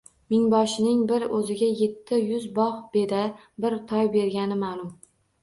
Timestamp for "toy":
3.93-4.11